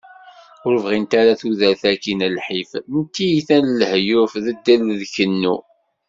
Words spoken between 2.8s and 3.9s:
n tyita, n